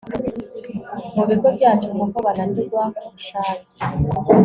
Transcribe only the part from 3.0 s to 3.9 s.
bushake